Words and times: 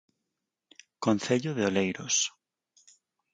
Concello 1.05 1.51
de 1.57 1.63
Oleiros. 1.69 2.15